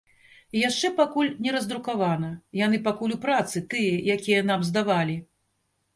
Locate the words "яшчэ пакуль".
0.59-1.29